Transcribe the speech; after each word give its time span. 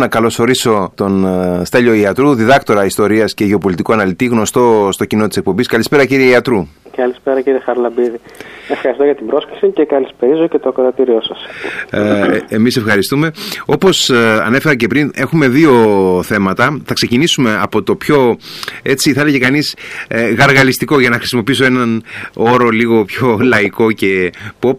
Να 0.00 0.08
καλωσορίσω 0.08 0.92
τον 0.94 1.24
ε, 1.24 1.64
Στέλιο 1.64 1.94
Ιατρού, 1.94 2.34
διδάκτορα 2.34 2.84
ιστορίας 2.84 3.34
και 3.34 3.44
γεωπολιτικού 3.44 3.92
αναλυτή, 3.92 4.24
γνωστό 4.24 4.88
στο 4.92 5.04
κοινό 5.04 5.28
της 5.28 5.36
εκπομπής. 5.36 5.66
Καλησπέρα 5.66 6.04
κύριε 6.04 6.26
Ιατρού. 6.26 6.66
Καλησπέρα 6.96 7.40
κύριε 7.40 7.58
Χαρλαμπίδη. 7.58 8.20
Ευχαριστώ 8.68 9.04
για 9.04 9.14
την 9.14 9.26
πρόσκληση 9.26 9.70
και 9.70 9.84
καλησπέριζω 9.84 10.48
και 10.48 10.58
το 10.58 10.68
ακροατήριό 10.68 11.22
σας. 11.22 11.38
Ε, 11.90 12.38
εμείς 12.48 12.76
ευχαριστούμε. 12.76 13.30
Όπως 13.66 14.10
ε, 14.10 14.40
ανέφερα 14.44 14.74
και 14.74 14.86
πριν, 14.86 15.10
έχουμε 15.14 15.48
δύο 15.48 15.72
θέματα. 16.24 16.82
Θα 16.84 16.94
ξεκινήσουμε 16.94 17.58
από 17.62 17.82
το 17.82 17.94
πιο, 17.94 18.36
έτσι 18.82 19.12
θα 19.12 19.20
έλεγε 19.20 19.38
κανείς, 19.38 19.76
ε, 20.08 20.28
γαργαλιστικό, 20.28 21.00
για 21.00 21.10
να 21.10 21.16
χρησιμοποιήσω 21.16 21.64
έναν 21.64 22.02
όρο 22.34 22.68
λίγο 22.68 23.04
πιο 23.04 23.38
λαϊκό 23.40 23.92
και 23.92 24.32
pop. 24.60 24.76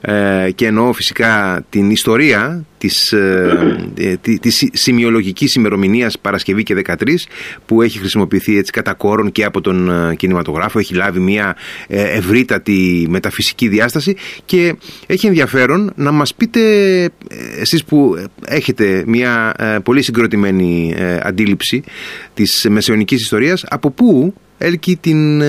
Ε, 0.00 0.50
και 0.54 0.66
εννοώ 0.66 0.92
φυσικά 0.92 1.62
την 1.70 1.90
ιστορία 1.90 2.64
της, 2.78 3.12
ε, 3.12 3.88
ε 3.96 4.16
της 4.40 4.68
σημειολογικής 4.72 5.54
ημερομηνίας 5.54 6.18
Παρασκευή 6.18 6.62
και 6.62 6.74
13 6.74 7.26
που 7.66 7.82
έχει 7.82 7.98
χρησιμοποιηθεί 7.98 8.58
έτσι 8.58 8.72
κατά 8.72 8.94
κόρον 8.94 9.32
και 9.32 9.44
από 9.44 9.60
τον 9.60 9.90
ε, 9.90 10.14
κινηματογράφο 10.14 10.78
έχει 10.78 10.94
λάβει 10.94 11.20
μια 11.20 11.56
ε, 11.88 12.02
ευρύτατη 12.02 13.06
μεταφυσική 13.08 13.68
διάσταση 13.68 14.16
και 14.44 14.76
έχει 15.06 15.26
ενδιαφέρον 15.26 15.92
να 15.96 16.10
μας 16.10 16.34
πείτε 16.34 16.60
εσείς 17.58 17.84
που 17.84 18.26
έχετε 18.46 19.04
μια 19.06 19.54
πολύ 19.84 20.02
συγκροτημένη 20.02 20.94
αντίληψη 21.22 21.82
της 22.34 22.66
μεσαιωνικής 22.70 23.20
ιστορίας 23.20 23.64
από 23.68 23.90
πού 23.90 24.34
έλκει 24.58 24.96
την, 24.96 25.42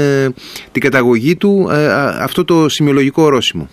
την 0.71 0.81
καταγωγή 0.81 1.35
του 1.35 1.67
αυτό 2.19 2.45
το 2.45 2.69
σημειολογικό 2.69 3.23
ορόσημο; 3.23 3.69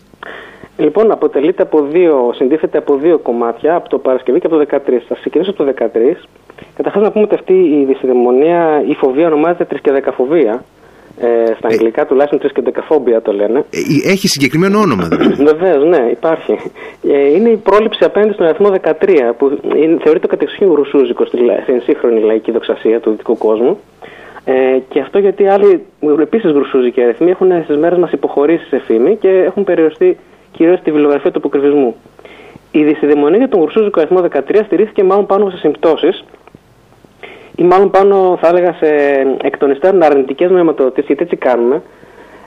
Λοιπόν, 0.76 1.10
αποτελείται 1.10 1.62
από 1.62 1.82
δύο, 1.82 2.32
συντίθεται 2.34 2.78
από 2.78 2.96
δύο 2.96 3.18
κομμάτια, 3.18 3.74
από 3.74 3.88
το 3.88 3.98
Παρασκευή 3.98 4.40
και 4.40 4.46
από 4.46 4.56
το 4.56 4.66
13. 4.70 4.78
Θα 5.08 5.14
ξεκινήσω 5.14 5.50
από 5.50 5.64
το 5.64 5.74
13. 5.78 6.16
Καταρχάς 6.76 7.02
να 7.02 7.10
πούμε 7.10 7.24
ότι 7.24 7.34
αυτή 7.34 7.52
η 7.52 7.84
δυσιδαιμονία, 7.84 8.82
η 8.88 8.94
φοβία 8.94 9.26
ονομάζεται 9.26 9.64
τρισκεδεκαφοβία. 9.64 10.64
Ε, 11.20 11.54
στα 11.58 11.68
ε, 11.68 11.72
αγγλικά 11.72 12.06
τουλάχιστον 12.06 12.38
τρισκεδεκαφόμπια 12.38 13.22
το 13.22 13.32
λένε. 13.32 13.58
Ε, 13.58 14.10
έχει 14.10 14.28
συγκεκριμένο 14.28 14.78
όνομα 14.78 15.08
δηλαδή. 15.08 15.42
Βεβαίως, 15.52 15.84
ναι, 15.84 16.08
υπάρχει. 16.10 16.58
Ε, 17.08 17.34
είναι 17.34 17.48
η 17.48 17.56
πρόληψη 17.56 18.04
απέναντι 18.04 18.32
στον 18.32 18.46
αριθμό 18.46 18.70
13, 18.82 19.32
που 19.38 19.58
είναι, 19.76 19.98
θεωρείται 20.02 20.26
κατεξοχήν 20.26 20.72
ρουσούζικος 20.72 21.28
στην 21.28 21.80
σύγχρονη 21.84 22.20
λαϊκή 22.20 22.50
δοξασία 22.50 23.00
του 23.00 23.10
δυτικού 23.10 23.38
κόσμου. 23.38 23.78
Ε, 24.44 24.78
και 24.88 25.00
αυτό 25.00 25.18
γιατί 25.18 25.46
άλλοι 25.46 25.84
επίσης 26.20 26.50
γρουσούζικοι 26.50 27.02
αριθμοί 27.02 27.30
έχουν 27.30 27.62
στις 27.64 27.76
μέρες 27.76 27.98
μας 27.98 28.12
υποχωρήσει 28.12 28.66
σε 28.66 28.78
φήμη 28.78 29.16
και 29.16 29.28
έχουν 29.28 29.64
περιοριστεί 29.64 30.16
κυρίως 30.56 30.78
στη 30.78 30.90
βιβλιογραφία 30.90 31.30
του 31.30 31.38
αποκρυβισμού. 31.38 31.94
Η 32.70 32.84
δυσιδαιμονία 32.84 33.38
για 33.38 33.48
τον 33.48 33.60
Γουρσούζικο 33.60 34.00
αριθμό 34.00 34.20
13 34.32 34.60
στηρίχθηκε 34.64 35.04
μάλλον 35.04 35.26
πάνω 35.26 35.50
σε 35.50 35.56
συμπτώσεις 35.56 36.24
ή 37.56 37.62
μάλλον 37.62 37.90
πάνω 37.90 38.38
θα 38.40 38.48
έλεγα 38.48 38.72
σε 38.72 38.86
εκ 39.42 39.58
των 39.58 39.70
υστέρων 39.70 40.02
αρνητικές 40.02 40.50
νοηματοδοτήσει, 40.50 41.06
γιατί 41.06 41.22
έτσι 41.22 41.36
κάνουμε. 41.36 41.82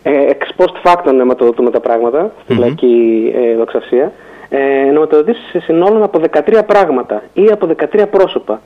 Ε, 0.03 0.29
ex 0.29 0.63
post 0.63 0.91
facto 0.91 1.13
νοηματοδοτούμε 1.13 1.71
τα 1.71 1.79
πράγματα 1.79 2.31
στη 2.43 2.53
mm-hmm. 2.55 2.59
λαϊκή 2.59 3.33
ε, 3.35 3.55
δοξασία. 3.55 4.11
Ε, 4.49 4.91
νοηματοδοτήσει 4.91 5.59
συνόλων 5.59 6.03
από 6.03 6.21
13 6.31 6.61
πράγματα 6.65 7.23
ή 7.33 7.45
από 7.51 7.67
13 7.93 8.05
πρόσωπα 8.11 8.61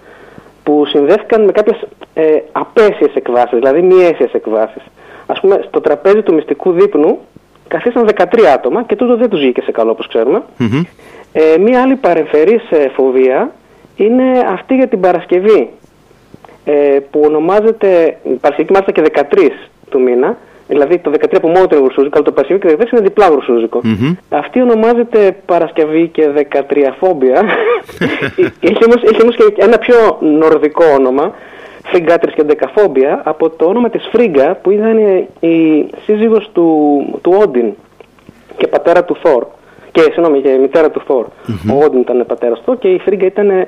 που 0.64 0.86
συνδέθηκαν 0.86 1.44
με 1.44 1.52
κάποιες 1.52 1.88
ε, 2.14 2.38
απέσιες 2.52 3.16
εκβάσεις, 3.16 3.58
δηλαδή 3.58 3.82
μη 3.82 3.96
αίσιες 4.04 4.34
εκβάσεις. 4.34 4.84
Α 5.26 5.34
πούμε, 5.34 5.64
στο 5.68 5.82
τραπέζι 5.82 6.22
του 6.22 6.34
μυστικού 6.34 6.72
δείπνου 6.72 7.20
καθίσαν 7.74 8.10
13 8.16 8.24
άτομα 8.56 8.84
και 8.84 8.96
τούτο 8.96 9.16
δεν 9.18 9.30
τους 9.30 9.40
βγήκε 9.40 9.62
σε 9.62 9.72
καλό, 9.72 9.92
όπως 9.92 10.08
Ε, 11.34 11.58
μία 11.58 11.82
άλλη 11.82 11.96
παρεμφερή 11.96 12.62
ε, 12.70 12.90
φοβία 12.90 13.52
είναι 13.96 14.24
αυτή 14.48 14.76
για 14.76 14.88
την 14.88 15.00
Παρασκευή, 15.00 15.70
ε, 16.66 16.98
που 17.12 17.22
ονομάζεται, 17.24 18.18
Παρασκευή 18.42 18.72
μάλιστα 18.72 18.92
και 18.92 19.02
13 19.32 19.52
του 19.90 20.02
μήνα, 20.02 20.38
δηλαδή 20.68 20.98
το 20.98 21.12
13 21.12 21.38
που 21.42 21.48
μόνο 21.48 21.68
το 21.68 21.76
γρουσούζικο, 21.76 22.16
αλλά 22.16 22.26
το 22.26 22.32
Παρασκευή 22.32 22.60
και 22.60 22.78
13 22.80 22.92
είναι 22.92 23.02
διπλά 23.02 23.28
γρουσούζικο. 23.28 23.82
Mm-hmm. 23.84 24.16
Αυτή 24.30 24.62
ονομάζεται 24.62 25.38
Παρασκευή 25.46 26.08
και 26.08 26.30
13 26.52 26.94
φόμπια. 27.00 27.46
έχει, 28.70 28.84
όμως, 28.86 29.04
έχει 29.04 29.22
όμως 29.22 29.36
και 29.36 29.54
ένα 29.58 29.78
πιο 29.78 30.18
νορδικό 30.20 30.84
όνομα, 30.98 31.34
Φριγκάτρις 31.84 32.34
και 32.34 32.44
Ντεκαφόμπια 32.44 33.22
από 33.24 33.50
το 33.50 33.66
όνομα 33.66 33.90
της 33.90 34.08
Φρίγκα 34.12 34.56
που 34.56 34.72
ήταν 34.72 34.98
η 35.40 35.88
σύζυγος 36.04 36.50
του, 36.54 37.02
του 37.22 37.38
Όντιν 37.42 37.74
και 38.58 38.68
πατέρα 38.68 39.04
του 39.04 39.16
Θόρ. 39.16 39.46
Και 39.92 40.02
συγγνώμη, 40.02 40.42
και 40.42 40.58
μητέρα 40.62 40.90
του 40.92 41.02
Θόρ. 41.06 41.26
Ο 41.72 41.84
Όντιν 41.84 42.00
ήταν 42.00 42.26
πατέρας 42.28 42.62
του 42.62 42.78
και 42.78 42.88
η 42.88 43.00
Φρίγκα 43.00 43.26
ήταν, 43.26 43.50
ε, 43.50 43.68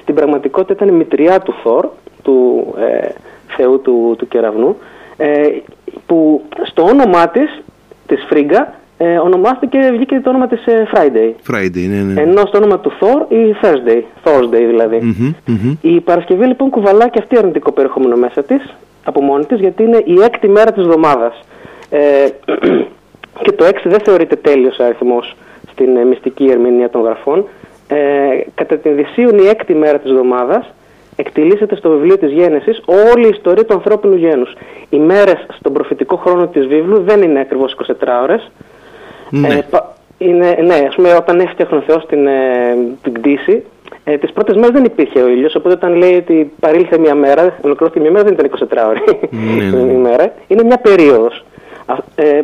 στην 0.00 0.14
πραγματικότητα 0.14 0.72
ήταν 0.72 0.88
η 0.88 0.96
μητριά 0.96 1.40
του 1.40 1.54
Θόρ, 1.62 1.88
του 2.22 2.66
ε, 2.78 3.08
θεού 3.56 3.80
του, 3.80 4.14
του 4.18 4.28
κεραυνού, 4.28 4.76
ε, 5.16 5.48
που 6.06 6.42
στο 6.62 6.82
όνομά 6.82 7.28
της, 7.28 7.62
της 8.06 8.24
Φρίγκα, 8.28 8.74
ε, 8.96 9.18
ονομάστηκε, 9.18 9.78
βγήκε 9.92 10.20
το 10.20 10.30
όνομα 10.30 10.46
της 10.46 10.66
ε, 10.66 10.88
Friday. 10.94 11.52
Friday, 11.52 11.88
ναι, 11.88 12.12
ναι. 12.12 12.20
Ενώ 12.20 12.46
στο 12.46 12.58
όνομα 12.58 12.78
του 12.78 12.92
Thor 13.00 13.32
η 13.32 13.56
Thursday, 13.62 14.02
Thursday 14.24 14.64
δηλαδή. 14.66 15.00
Η 15.80 16.00
Παρασκευή 16.00 16.46
λοιπόν 16.46 16.70
κουβαλά 16.70 17.08
και 17.08 17.18
αυτή 17.18 17.38
αρνητικό 17.38 17.72
περιεχόμενο 17.72 18.16
μέσα 18.16 18.42
της, 18.42 18.74
από 19.04 19.22
μόνη 19.22 19.44
της, 19.44 19.60
γιατί 19.60 19.82
είναι 19.82 20.02
η 20.04 20.22
έκτη 20.22 20.48
μέρα 20.48 20.72
της 20.72 20.82
εβδομάδας. 20.82 21.40
Ε, 21.90 21.98
και 23.44 23.52
το 23.52 23.64
6 23.64 23.70
δεν 23.84 24.00
θεωρείται 24.00 24.36
τέλειος 24.36 24.78
αριθμός 24.78 25.36
στην 25.70 25.96
ε, 25.96 26.04
μυστική 26.04 26.44
ερμηνεία 26.44 26.90
των 26.90 27.02
γραφών. 27.02 27.44
Ε, 27.88 27.96
κατά 28.54 28.76
την 28.76 28.96
Δυσίων 28.96 29.38
η 29.38 29.46
έκτη 29.46 29.74
μέρα 29.74 29.98
της 29.98 30.10
εβδομάδας 30.10 30.72
εκτιλήσεται 31.16 31.76
στο 31.76 31.90
βιβλίο 31.90 32.18
της 32.18 32.30
Γένεσης 32.30 32.82
όλη 33.12 33.26
η 33.26 33.28
ιστορία 33.28 33.64
του 33.64 33.74
ανθρώπινου 33.74 34.16
γένους. 34.16 34.54
Οι 34.88 34.96
μέρες 34.96 35.46
στον 35.58 35.72
προφητικό 35.72 36.16
χρόνο 36.16 36.46
της 36.46 36.66
βίβλου 36.66 37.02
δεν 37.02 37.22
είναι 37.22 37.40
ακριβώς 37.40 37.72
24 37.72 38.22
ώρες, 38.22 38.50
ναι. 39.30 39.48
Ε, 39.48 39.62
είναι, 40.18 40.58
ναι, 40.64 40.86
ας 40.88 40.94
πούμε 40.94 41.14
όταν 41.14 41.40
έφτιαχνε 41.40 41.78
ο 41.78 41.80
Θεός 41.80 42.06
την, 42.06 42.26
ε, 42.26 42.76
την 43.02 43.12
κτήση, 43.12 43.64
ε, 44.04 44.16
τις 44.16 44.32
πρώτες 44.32 44.56
μέρες 44.56 44.70
δεν 44.70 44.84
υπήρχε 44.84 45.20
ο 45.20 45.28
ήλιος, 45.28 45.54
οπότε 45.54 45.74
όταν 45.74 45.94
λέει 45.94 46.16
ότι 46.16 46.52
παρήλθε 46.60 46.98
μια 46.98 47.14
μέρα, 47.14 47.56
ολοκληρώθηκε 47.60 48.00
μια 48.00 48.10
μέρα 48.10 48.24
δεν 48.24 48.32
ήταν 48.32 48.46
24 48.46 48.88
ώρες 48.88 49.02
ναι, 49.30 49.80
ναι. 49.82 49.92
ημέρα, 49.92 50.32
είναι 50.46 50.62
μια 50.62 50.78
περίοδος. 50.78 51.44
Ε, 52.14 52.40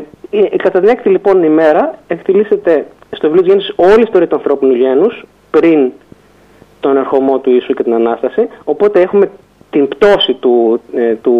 κατά 0.57 0.81
την 0.81 0.89
έκτη 0.89 1.09
λοιπόν 1.09 1.43
ημέρα 1.43 1.99
εκτελήσεται 2.07 2.87
στο 3.11 3.31
βιβλίο 3.31 3.43
της 3.43 3.51
Γέννησης 3.51 3.75
όλη 3.77 4.01
η 4.01 4.05
ιστορία 4.05 4.29
του 4.29 4.37
ανθρώπινου 4.37 4.75
γένους 4.75 5.25
πριν 5.51 5.91
τον 6.81 6.97
ερχομό 6.97 7.39
του 7.39 7.51
Ιησού 7.51 7.75
και 7.75 7.83
την 7.83 7.95
Ανάσταση, 7.95 8.49
οπότε 8.65 9.01
έχουμε 9.01 9.31
την 9.71 9.89
πτώση 9.89 10.33
του, 10.33 10.81
ε, 10.95 11.15
του 11.15 11.35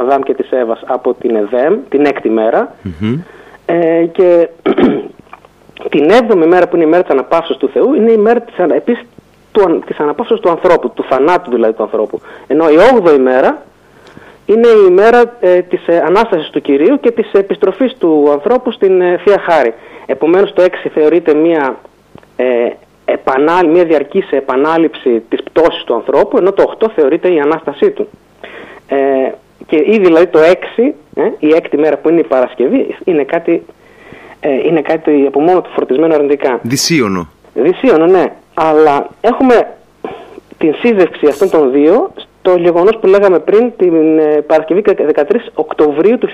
Αδάμ 0.00 0.20
και 0.20 0.34
της 0.34 0.50
Εύας 0.50 0.82
από 0.86 1.14
την 1.14 1.36
Εδέμ, 1.36 1.76
την 1.88 2.04
έκτη 2.04 2.28
μέρα, 2.30 2.74
ε, 3.70 4.04
και 4.04 4.48
την 5.90 6.10
έβδομη 6.10 6.46
μέρα 6.46 6.68
που 6.68 6.76
είναι 6.76 6.84
η 6.84 6.88
μέρα 6.88 7.02
της 7.02 7.10
αναπαύσεως 7.10 7.58
του 7.58 7.68
Θεού 7.68 7.94
είναι 7.94 8.12
η 8.12 8.16
μέρα 8.16 8.40
της, 8.40 8.54
επίσης, 8.58 9.04
του, 9.52 9.82
της 9.86 9.98
αναπαύσεως 9.98 10.40
του 10.40 10.50
ανθρώπου, 10.50 10.90
του 10.90 11.04
θανάτου 11.08 11.50
δηλαδή 11.50 11.72
του 11.72 11.82
ανθρώπου. 11.82 12.20
Ενώ 12.46 12.68
η 12.68 12.76
όγδοη 12.92 13.18
μέρα 13.18 13.62
είναι 14.46 14.68
η 14.88 14.90
μέρα 14.90 15.36
ε, 15.40 15.60
της 15.60 15.86
ε, 15.86 16.02
Ανάστασης 16.06 16.50
του 16.50 16.60
Κυρίου 16.60 17.00
και 17.00 17.10
της 17.10 17.32
επιστροφής 17.32 17.96
του 17.98 18.28
ανθρώπου 18.32 18.70
στην 18.70 19.00
ε, 19.00 19.20
Θεία 19.24 19.38
Χάρη. 19.38 19.74
Επομένως 20.06 20.52
το 20.52 20.62
6 20.62 20.66
θεωρείται 20.94 21.34
μια, 21.34 21.78
ε, 22.36 22.44
επανάλη, 23.04 23.68
μια 23.68 23.84
διαρκής 23.84 24.30
επανάληψη 24.30 25.22
της 25.28 25.42
πτώσης 25.42 25.84
του 25.84 25.94
ανθρώπου, 25.94 26.36
ενώ 26.36 26.52
το 26.52 26.74
8 26.78 26.86
θεωρείται 26.94 27.32
η 27.32 27.40
Ανάστασή 27.40 27.90
του. 27.90 28.08
Ε, 28.88 29.32
και 29.66 29.76
ήδη 29.76 30.04
δηλαδή 30.04 30.26
το 30.26 30.38
6, 30.38 30.92
ε, 31.14 31.22
η 31.38 31.48
έκτη 31.54 31.78
μέρα 31.78 31.96
που 31.96 32.08
είναι 32.08 32.20
η 32.20 32.26
Παρασκευή, 32.26 32.96
είναι 33.04 33.24
κάτι, 33.24 33.62
ε, 34.40 34.52
είναι 34.68 34.80
κάτι 34.80 35.24
από 35.26 35.40
μόνο 35.40 35.60
του 35.60 35.70
φορτισμένο 35.74 36.14
αρνητικά. 36.14 36.58
Δυσίωνο. 36.62 37.28
Δυσίωνο, 37.54 38.06
ναι. 38.06 38.24
Αλλά 38.54 39.06
έχουμε 39.20 39.74
την 40.58 40.74
σύζευξη 40.74 41.26
αυτών 41.26 41.50
των 41.50 41.72
δύο 41.72 42.12
στο 42.40 42.56
γεγονός 42.56 42.98
που 43.00 43.06
λέγαμε 43.06 43.38
πριν 43.38 43.72
την 43.76 44.18
ε, 44.18 44.22
Παρασκευή 44.22 44.82
13 44.86 45.22
Οκτωβρίου 45.54 46.18
του 46.18 46.28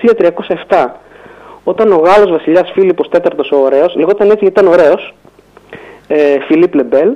1307 0.69 0.85
όταν 1.63 1.91
ο 1.91 1.95
Γάλλος 1.95 2.31
βασιλιάς 2.31 2.71
Φίλιππος 2.73 3.09
IV 3.11 3.29
ο 3.51 3.57
Ωραίος, 3.57 3.95
λεγόταν 3.95 4.29
έτσι 4.29 4.43
γιατί 4.43 4.59
ήταν 4.59 4.73
ωραίος, 4.73 5.13
ε, 6.07 6.39
Φιλίπ 6.47 6.73
Λεμπέλ, 6.73 7.09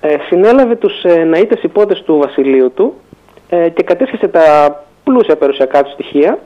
ε, 0.00 0.16
συνέλαβε 0.28 0.76
τους 0.76 1.02
ε, 1.02 1.28
ναΐτες 1.34 1.62
υπότες 1.62 2.02
του 2.02 2.16
βασιλείου 2.16 2.72
του 2.74 2.94
ε, 3.48 3.68
και 3.68 3.82
κατέσχεσε 3.82 4.28
τα 4.28 4.44
πλούσια 5.06 5.36
περιουσιακά 5.36 5.82
του 5.82 5.90
στοιχεία, 5.90 6.38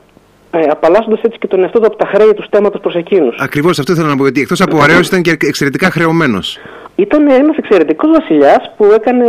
ε, 0.51 0.59
απαλλάσσοντας 0.61 1.21
έτσι 1.21 1.37
και 1.37 1.47
τον 1.47 1.61
εαυτό 1.63 1.79
του 1.79 1.85
από 1.85 1.95
τα 1.95 2.05
χρέη 2.05 2.33
του 2.33 2.43
στέματος 2.43 2.81
προς 2.81 2.95
εκείνους. 2.95 3.35
Ακριβώς 3.39 3.79
αυτό 3.79 3.91
ήθελα 3.91 4.07
να 4.07 4.15
πω, 4.15 4.23
γιατί 4.23 4.41
εκτός 4.41 4.61
από 4.61 4.77
ωραίο 4.77 4.99
ήταν 4.99 5.21
και 5.21 5.37
εξαιρετικά 5.39 5.89
χρεωμένος. 5.89 6.59
Ήταν 6.95 7.27
ένας 7.27 7.57
εξαιρετικός 7.57 8.09
βασιλιάς 8.19 8.71
που 8.77 8.85
έκανε 8.85 9.25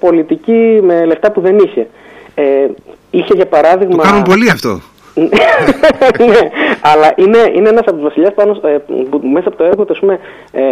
πολιτική 0.00 0.80
με 0.82 1.04
λεφτά 1.04 1.32
που 1.32 1.40
δεν 1.40 1.58
είχε. 1.58 1.86
Ε, 2.34 2.42
είχε 3.10 3.34
για 3.34 3.46
παράδειγμα. 3.46 3.96
Το 3.96 4.02
κάνουν 4.02 4.22
πολύ 4.22 4.50
αυτό. 4.50 4.80
ναι, 6.30 6.50
αλλά 6.80 7.12
είναι, 7.16 7.38
είναι 7.54 7.68
ένας 7.68 7.82
από 7.86 7.92
τους 7.92 8.02
βασιλιάς 8.02 8.34
πάνω, 8.34 8.60
ε, 8.62 8.78
που 9.10 9.20
μέσα 9.32 9.48
από 9.48 9.56
το 9.56 9.64
έργο 9.64 9.84
του 9.84 10.18
ε, 10.52 10.62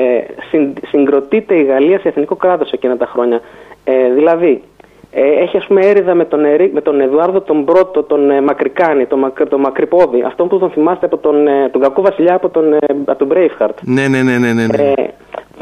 συν, 0.51 0.73
συγκροτείται 0.89 1.55
η 1.55 1.65
Γαλλία 1.65 1.99
σε 1.99 2.09
εθνικό 2.09 2.37
κράτος 2.37 2.73
εκείνα 2.73 2.97
τα 2.97 3.07
χρόνια. 3.07 3.41
Ε, 3.85 4.13
δηλαδή, 4.15 4.63
ε, 4.74 4.74
έχει 5.15 5.57
ας 5.57 5.67
πούμε 5.67 5.81
έρηδα 5.87 6.15
με 6.15 6.25
τον, 6.25 6.41
με 6.73 6.81
τον 6.81 7.01
Εδουάρδο 7.01 7.41
τον 7.41 7.65
πρώτο, 7.65 8.03
τον 8.03 8.31
ε, 8.31 8.41
Μακρικάνη, 8.41 9.07
τον, 9.07 9.19
Μακ, 9.19 9.49
τον 9.49 9.61
Μακρυπόδη, 9.61 10.23
αυτόν 10.23 10.49
που 10.49 10.59
τον 10.59 10.71
θυμάστε 10.71 11.07
από 11.07 11.17
τον, 11.17 11.47
ε, 11.47 11.69
τον 11.69 11.81
κακό 11.81 12.03
βασιλιά 12.03 12.35
από 12.35 12.49
τον, 12.49 12.73
ε, 12.73 12.79
από 13.05 13.19
τον 13.19 13.29
Braveheart. 13.33 13.75
Ναι, 13.81 14.09
ναι, 14.09 14.23
ναι, 14.23 14.39
ναι. 14.39 14.53
ναι. 14.53 14.67
ναι. 14.67 14.93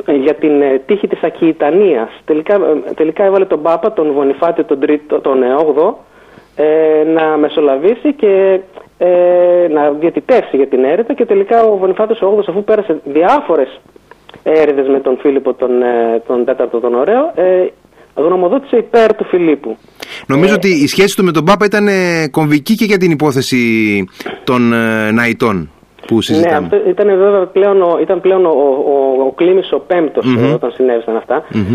Ε, 0.06 0.12
για 0.12 0.34
την 0.34 0.62
τύχη 0.86 1.08
της 1.08 1.22
Ακιητανίας. 1.22 2.10
Τελικά, 2.24 2.60
τελικά 2.94 3.24
έβαλε 3.24 3.44
τον 3.44 3.62
Πάπα, 3.62 3.92
τον 3.92 4.12
Βονιφάτιο, 4.12 4.64
τον, 4.64 4.80
τρίτο, 4.80 5.20
τον 5.20 5.42
8ο, 5.42 5.94
ε, 6.56 7.04
να 7.04 7.36
μεσολαβήσει 7.36 8.12
και 8.12 8.60
ε, 8.98 9.68
να 9.70 9.90
διατητεύσει 9.90 10.56
για 10.56 10.66
την 10.66 10.84
έρηδα 10.84 11.14
και 11.14 11.26
τελικά 11.26 11.62
ο 11.64 11.76
Βονιφάτιος 11.76 12.22
ο 12.22 12.36
8ος 12.38 12.44
αφού 12.48 12.64
πέρασε 12.64 13.00
διάφορες 13.04 13.80
έρηδες 14.42 14.88
με 14.88 15.00
τον 15.00 15.16
Φίλιππο 15.16 15.54
τον, 15.54 15.70
τον 16.26 16.44
τέταρτο 16.44 16.80
τον 16.80 16.94
ωραίο, 16.94 17.32
ε, 17.34 17.66
γνωμοδότησε 18.14 18.76
υπέρ 18.76 19.14
του 19.14 19.24
Φιλίππου. 19.24 19.76
Νομίζω 20.26 20.52
ε, 20.52 20.56
ότι 20.56 20.68
η 20.68 20.86
σχέση 20.86 21.16
του 21.16 21.24
με 21.24 21.32
τον 21.32 21.44
Πάπα 21.44 21.64
ήταν 21.64 21.88
ε, 21.88 22.28
κομβική 22.30 22.74
και 22.74 22.84
για 22.84 22.98
την 22.98 23.10
υπόθεση 23.10 24.04
των 24.44 24.72
ε, 24.72 25.10
Ναϊτών 25.10 25.70
που 26.06 26.14
ναι, 26.14 26.22
συζητάμε. 26.22 26.68
Ναι, 26.70 26.76
αυτό 26.76 26.90
ήταν 26.90 27.06
βέβαια 27.06 27.46
πλέον 27.46 27.82
ο, 27.82 27.98
ήταν 28.00 28.20
πλέον 28.20 28.46
ο, 28.46 28.50
ο, 28.86 29.22
ο 29.26 29.32
Κλήμης 29.32 29.72
ο 29.72 29.78
πεμπτος 29.78 30.26
όταν 30.54 30.72
συνέβησαν 30.72 31.22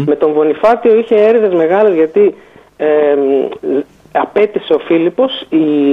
Με 0.05 0.15
τον 0.15 0.33
Βονιφάτιο 0.33 0.97
είχε 0.99 1.15
έρηδες 1.15 1.53
μεγάλες 1.53 1.93
γιατί 1.93 2.35
ε, 2.77 2.87
απέτησε 4.11 4.73
ο 4.73 4.79
Φίλιππος 4.79 5.45
η, 5.49 5.91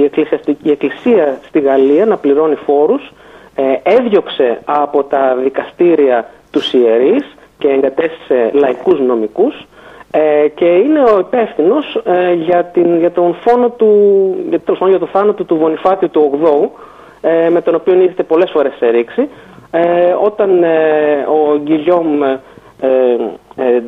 η 0.61 0.69
εκκλησία 0.71 1.39
στη 1.47 1.59
Γαλλία 1.59 2.05
να 2.05 2.17
πληρώνει 2.17 2.55
φόρους, 2.55 3.11
ε, 3.55 3.63
έδιωξε 3.83 4.61
από 4.65 5.03
τα 5.03 5.35
δικαστήρια 5.43 6.29
τους 6.51 6.73
ιερείς 6.73 7.35
και 7.57 7.67
εγκατέστησε 7.67 8.49
λαϊκούς 8.53 8.99
νομικούς 8.99 9.65
ε, 10.11 10.47
και 10.47 10.65
είναι 10.65 10.99
ο 10.99 11.19
υπεύθυνος 11.19 12.01
ε, 12.03 12.33
για, 12.33 12.71
για 12.99 13.11
τον 13.11 13.33
φόνο 13.33 13.69
του, 13.69 13.89
για, 14.49 14.61
για 14.89 14.99
το 14.99 15.05
θάνατο 15.05 15.43
του 15.43 15.57
Βονιφάτιου 15.57 16.09
του 16.09 16.39
8ου, 16.43 16.69
ε, 17.21 17.49
με 17.49 17.61
τον 17.61 17.75
οποίο 17.75 18.01
ήρθε 18.01 18.23
πολλές 18.23 18.51
φορές 18.51 18.73
σε 18.77 18.87
ρήξη, 18.89 19.29
ε, 19.71 20.15
όταν 20.23 20.63
ο 21.27 21.57
Γκυλιόμ 21.57 22.07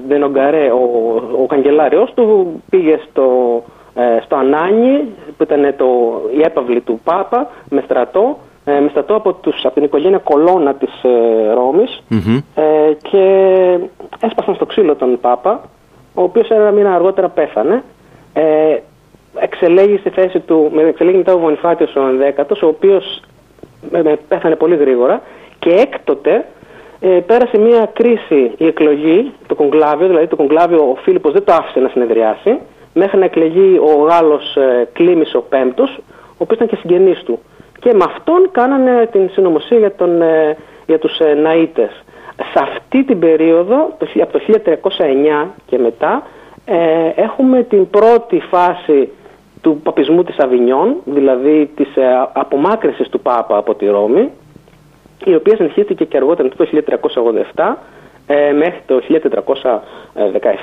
Ντενογκαρέ, 0.08 0.72
ο, 0.72 1.16
ο 1.42 1.46
καγκελάριος 1.46 2.14
του, 2.14 2.48
πήγε 2.70 3.00
στο, 3.10 3.28
στο 4.24 4.36
Ανάνι, 4.36 5.02
που 5.38 5.44
ήταν 5.44 5.74
το, 5.78 5.86
η 6.38 6.42
έπαυλη 6.42 6.82
του 6.82 7.00
Πάπα, 7.04 7.50
με 7.70 7.82
στρατό, 7.86 8.38
με 8.66 8.88
στρατό 8.90 9.16
από, 9.16 9.34
τους, 9.34 9.66
από 9.66 9.74
την 9.74 9.84
οικογένεια 9.84 10.18
Κολόνα 10.18 10.74
της 10.74 10.92
ρωμης 11.54 12.04
και 13.02 13.24
έσπασαν 14.20 14.56
στο 14.56 14.66
ξύλο 14.66 14.96
τον 14.96 15.18
Πάπα 15.22 15.62
ο 16.18 16.24
οποίος 16.24 16.50
ένα 16.50 16.72
μήνα 16.72 16.96
αργότερα 16.96 17.30
πέθανε. 17.30 17.84
Ε, 18.34 18.78
εξελέγει 19.40 19.98
στη 19.98 20.10
θέση 20.10 20.40
του, 20.40 20.72
με 20.74 20.82
εξελέγει 20.82 21.18
μετά 21.18 21.34
ο 21.34 21.40
Βονιφάτιος 21.40 21.96
ο 21.96 22.02
11ος, 22.38 22.60
ο 22.64 22.68
οποίος 22.68 23.22
πέθανε 24.28 24.56
πολύ 24.56 24.76
γρήγορα 24.76 25.22
και 25.60 25.70
έκτοτε 25.70 26.46
ε, 27.00 27.08
πέρασε 27.08 27.58
μια 27.58 27.90
κρίση 27.94 28.52
η 28.58 28.66
εκλογή, 28.66 29.34
το 29.48 29.56
κογκλάβιο, 29.56 30.08
δηλαδή 30.08 30.28
το 30.28 30.36
κογκλάβιο 30.36 30.90
ο 30.90 30.96
Φίλιππος 30.96 31.34
δεν 31.34 31.44
το 31.44 31.54
άφησε 31.54 31.80
να 31.80 31.90
συνεδριάσει, 31.90 32.60
μέχρι 32.94 33.18
να 33.18 33.26
εκλεγεί 33.26 33.78
ο 33.78 34.02
Γάλλος 34.02 34.56
ε, 34.56 34.88
Κλήμης 34.94 35.36
ο 35.36 35.42
Πέμπτος, 35.42 36.00
ο 36.30 36.38
οποίος 36.38 36.58
ήταν 36.60 36.68
και 36.68 36.76
συγγενής 36.76 37.24
του. 37.24 37.40
Και 37.80 37.94
με 37.94 38.04
αυτόν 38.08 38.50
κάνανε 38.52 39.10
την 39.12 39.30
συνωμοσία 39.30 39.78
για, 39.78 39.96
τον, 39.96 40.22
ε, 40.22 40.58
για 40.86 41.00
τους 41.00 41.20
ε, 41.20 41.38
Ναΐτες. 41.46 42.04
Σε 42.38 42.60
αυτή 42.62 43.04
την 43.04 43.20
περίοδο, 43.20 43.98
από 44.22 44.32
το 44.32 44.40
1309 45.44 45.48
και 45.66 45.78
μετά, 45.78 46.24
ε, 46.66 47.12
έχουμε 47.16 47.64
την 47.64 47.90
πρώτη 47.90 48.40
φάση 48.40 49.10
του 49.62 49.80
παπισμού 49.84 50.24
της 50.24 50.38
Αβινιών, 50.38 50.96
δηλαδή 51.06 51.72
της 51.76 51.96
ε, 51.96 52.28
απομάκρυνσης 52.34 53.10
του 53.10 53.20
Πάπα 53.20 53.58
από 53.58 53.76
τη 53.76 53.86
Ρώμη, 53.86 54.30
η 55.26 55.36
οποία 55.36 55.56
συνεχίστηκε 55.56 56.04
και 56.06 56.18
αργότερα 56.18 56.50
το 56.50 56.68
1387 57.56 57.74
ε, 58.28 58.52
μέχρι 58.52 58.82
το 58.86 59.02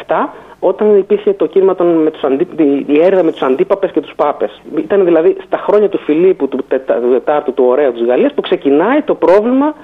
1417, 0.07 0.29
όταν 0.59 0.99
υπήρχε 0.99 1.33
το 1.33 1.47
κίνημα 1.47 1.75
των, 1.75 1.87
με 1.87 2.11
τους 2.11 2.23
αντί, 2.23 2.47
η 2.87 3.01
έρευνα 3.01 3.23
με 3.23 3.31
τους 3.31 3.43
αντίπαπες 3.43 3.91
και 3.91 4.01
τους 4.01 4.15
πάπες. 4.17 4.61
Ήταν 4.77 5.05
δηλαδή 5.05 5.37
στα 5.47 5.57
χρόνια 5.57 5.89
του 5.89 5.99
Φιλίππου, 5.99 6.49
του 6.49 6.65
Τετάρτου, 6.69 7.53
του 7.53 7.65
Ωραίου 7.65 7.93
της 7.93 8.05
Γαλλίας, 8.05 8.33
που 8.35 8.41
ξεκινάει 8.41 9.03
το 9.03 9.15
πρόβλημα 9.15 9.75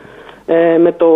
ε, 0.47 0.79
με, 0.79 0.93
το, 0.93 1.09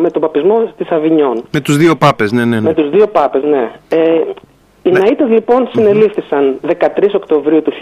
με 0.00 0.10
τον 0.10 0.22
παπισμό 0.22 0.72
της 0.76 0.90
Αβινιών. 0.90 1.44
Με 1.50 1.60
τους 1.60 1.76
δύο 1.76 1.96
πάπες, 1.96 2.32
ναι, 2.32 2.44
ναι. 2.44 2.54
ναι. 2.54 2.60
Με 2.60 2.74
τους 2.74 2.90
δύο 2.90 3.06
πάπες, 3.06 3.42
ναι. 3.42 3.70
Ε, 3.88 4.20
οι 4.82 4.90
ναι. 4.90 5.00
Ναΐτες 5.00 5.28
λοιπόν 5.28 5.68
συνελήφθησαν 5.72 6.60
13 6.66 6.74
Οκτωβρίου 7.14 7.62
του 7.62 7.72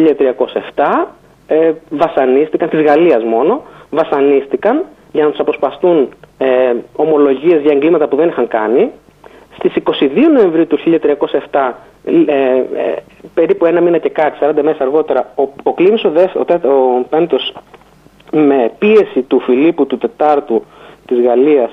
1307, 0.75 1.07
ε, 1.47 1.73
βασανίστηκαν, 1.91 2.69
της 2.69 2.81
Γαλλίας 2.81 3.23
μόνο, 3.25 3.63
βασανίστηκαν 3.91 4.85
για 5.13 5.25
να 5.25 5.31
τους 5.31 5.41
αποσπαστούν 5.41 6.09
ε, 6.39 6.47
ομολογίες 6.97 7.61
για 7.61 7.73
εγκλήματα 7.73 8.09
που 8.09 8.17
δεν 8.17 8.29
είχαν 8.29 8.49
κάνει. 8.49 8.91
Στις 9.57 9.73
22 9.85 10.09
Νοεμβρίου 10.35 10.67
του 10.67 10.79
1307, 11.51 11.75
ε, 12.05 12.13
ε, 12.13 12.97
περίπου 13.35 13.65
ένα 13.65 13.81
μήνα 13.81 13.99
και 13.99 14.09
κάτι, 14.09 14.39
40 14.41 14.63
μέσα 14.63 14.83
αργότερα, 14.83 15.33
ο, 15.35 15.43
ο 15.63 15.75
Κλήμης 15.75 16.05
ο, 16.05 16.13
ο, 16.35 16.69
ο 16.69 17.07
πέμπτος 17.09 17.53
με 18.33 18.73
πίεση 18.79 19.21
του 19.27 19.41
Φιλίππου 19.41 19.87
του 19.87 19.99
Τετάρτου 19.99 20.65
της 21.09 21.21
Γαλλίας 21.21 21.71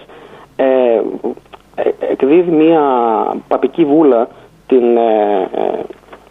ε, 0.55 0.65
ε, 1.75 1.89
εκδίδει 2.11 2.51
μια 2.51 2.81
παπική 3.47 3.85
βούλα 3.85 4.27
την 4.67 4.97
ε, 4.97 5.49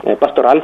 ε, 0.06 0.14
Pastoralis 0.18 0.62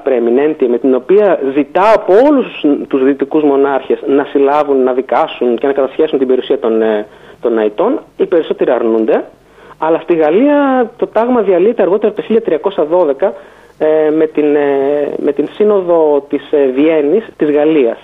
με 0.68 0.78
την 0.78 0.94
οποία 0.94 1.38
ζητά 1.54 1.92
από 1.94 2.12
όλους 2.28 2.64
τους 2.88 3.04
δυτικούς 3.04 3.42
μονάρχες 3.42 3.98
να 4.06 4.24
συλλάβουν, 4.24 4.82
να 4.82 4.92
δικάσουν 4.92 5.56
και 5.58 5.66
να 5.66 5.72
κατασχέσουν 5.72 6.18
την 6.18 6.26
περιουσία 6.26 6.58
των, 6.58 6.82
ε, 6.82 7.06
των 7.40 7.58
Αϊτών. 7.58 8.00
Οι 8.16 8.26
περισσότεροι 8.26 8.70
αρνούνται, 8.70 9.24
αλλά 9.78 9.98
στη 9.98 10.14
Γαλλία 10.14 10.90
το 10.96 11.06
τάγμα 11.06 11.40
διαλύεται 11.40 11.82
αργότερα 11.82 12.12
το 12.12 12.22
1312 13.20 13.32
ε, 13.78 14.10
με, 14.10 14.26
την, 14.26 14.44
με 15.16 15.32
την 15.32 15.48
σύνοδο 15.52 16.26
της 16.28 16.42
Βιέννης 16.74 17.24
της 17.36 17.50
Γαλλίας. 17.50 17.98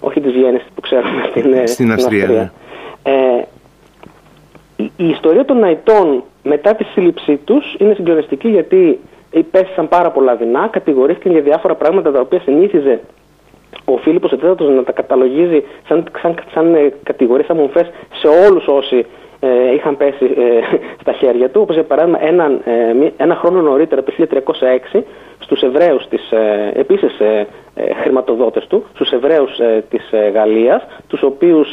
Όχι 0.00 0.20
της 0.20 0.32
Βιέννης 0.32 0.62
που 0.74 0.80
ξέρουμε 0.80 1.26
στην, 1.30 1.66
στην 1.66 1.92
Αυστρία. 1.92 2.26
Ναι. 2.26 2.50
Ε, 4.76 4.82
η, 4.96 5.08
ιστορία 5.08 5.44
των 5.44 5.58
Ναϊτών 5.58 6.22
μετά 6.42 6.74
τη 6.74 6.84
σύλληψή 6.84 7.36
τους 7.36 7.76
είναι 7.78 7.94
συγκλονιστική 7.94 8.48
γιατί 8.48 8.98
υπέστησαν 9.30 9.88
πάρα 9.88 10.10
πολλά 10.10 10.36
δεινά, 10.36 10.68
κατηγορήθηκαν 10.68 11.32
για 11.32 11.40
διάφορα 11.40 11.74
πράγματα 11.74 12.12
τα 12.12 12.20
οποία 12.20 12.40
συνήθιζε 12.40 13.00
ο 13.84 13.96
Φίλιππος 13.96 14.32
Ετέτατος 14.32 14.68
να 14.68 14.82
τα 14.82 14.92
καταλογίζει 14.92 15.62
σαν, 15.88 16.04
σαν, 16.22 16.34
σαν 16.52 16.74
ε, 16.74 16.92
κατηγορίες, 17.02 17.46
σαν 17.46 17.56
μομφές 17.56 17.90
σε 18.12 18.28
όλους 18.48 18.66
όσοι 18.66 19.06
ε, 19.40 19.74
είχαν 19.74 19.96
πέσει 19.96 20.24
ε, 20.24 20.76
στα 21.02 21.12
χέρια 21.12 21.48
του, 21.50 21.60
όπως 21.60 21.74
για 21.74 21.84
παράδειγμα 21.84 22.18
έναν, 22.22 22.60
ε, 22.64 23.12
ένα 23.16 23.34
χρόνο 23.34 23.60
νωρίτερα, 23.60 24.02
το 24.02 24.12
1306, 24.94 25.02
στους 25.38 25.62
Εβραίους 25.62 26.08
της, 26.08 26.30
ε, 26.30 26.72
επίσης 26.74 27.20
ε, 27.20 27.46
χρηματοδότες 28.02 28.66
του, 28.66 28.84
στους 28.94 29.10
Εβραίους 29.10 29.50
της 29.90 30.10
Γαλλίας, 30.32 30.86
τους 31.08 31.22
οποίους 31.22 31.68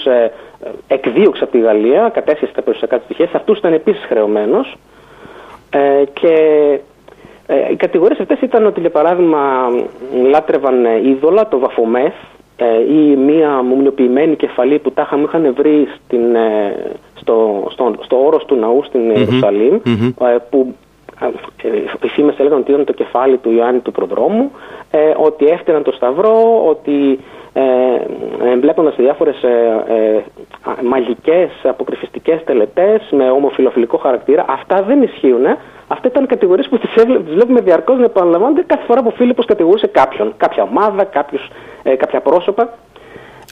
εκδίωξε 0.88 1.44
από 1.44 1.52
τη 1.52 1.60
Γαλλία, 1.60 2.10
κατέσχεσε 2.14 2.52
τα 2.54 2.62
περιουσιακά 2.62 2.98
του 2.98 3.04
στοιχεία, 3.04 3.28
σε 3.28 3.38
αυτούς 3.38 3.58
ήταν 3.58 3.74
επίσης 3.74 4.06
χρεωμένος. 4.06 4.76
Και 6.14 6.36
οι 7.72 7.76
κατηγορίες 7.76 8.20
αυτές 8.20 8.42
ήταν 8.42 8.66
ότι 8.66 8.80
για 8.80 8.90
παράδειγμα 8.90 9.70
λάτρευαν 10.30 10.86
είδωλα, 10.86 11.48
το 11.48 11.60
Βαφομέθ, 11.60 12.14
ή 12.90 13.16
μία 13.16 13.62
μουμνιοποιημένη 13.62 14.36
κεφαλή 14.36 14.80
που 14.80 14.92
τα 14.92 15.22
είχαν 15.26 15.54
βρει 15.58 15.88
στην, 16.06 16.36
στο, 17.24 17.68
στο, 17.70 17.94
στο 18.00 18.26
όρος 18.26 18.46
του 18.46 18.56
ναού 18.56 18.84
στην 18.84 19.10
ιερουσαλημ 19.10 19.80
που 20.50 20.76
οι 22.02 22.08
φήμες 22.08 22.40
έλεγαν 22.40 22.60
ότι 22.60 22.72
ήταν 22.72 22.86
το 22.86 22.94
κεφάλι 22.94 23.38
του 23.38 23.52
Ιωάννη 23.52 23.80
του 23.80 23.92
Προδρόμου, 23.92 24.52
ε, 24.92 25.14
ότι 25.18 25.46
έφτιαναν 25.46 25.84
το 25.84 25.92
Σταυρό, 25.92 26.66
ότι 26.68 27.20
ε, 27.54 27.64
εμπλέκονταν 28.52 28.94
σε 28.94 29.02
διάφορες 29.02 29.44
ε, 29.44 29.84
ε, 29.88 30.22
μαγικές 30.84 31.50
αποκρυφιστικές 31.64 32.44
τελετές 32.44 33.02
με 33.12 33.30
ομοφιλοφιλικό 33.30 33.98
χαρακτήρα. 33.98 34.46
Αυτά 34.48 34.84
δεν 34.84 35.02
ισχύουν. 35.02 35.46
Αυτά 35.88 36.08
ήταν 36.08 36.26
κατηγορίες 36.26 36.68
που 36.68 36.78
τις, 36.78 36.94
τις 36.94 37.34
βλέπουμε 37.34 37.62
διαρκώς 37.62 37.98
να 37.98 38.06
επαναλαμβάνονται 38.06 38.64
κάθε 38.68 38.84
φορά 38.86 39.02
που 39.02 39.10
ο 39.12 39.16
Φίλιππος 39.16 39.46
κατηγορούσε 39.46 39.88
κάποιον, 39.88 40.34
κάποια 40.38 40.64
ομάδα, 40.64 41.04
κάποιους, 41.04 41.50
ε, 41.84 41.96
κάποια 41.96 42.20
πρόσωπα. 42.22 42.74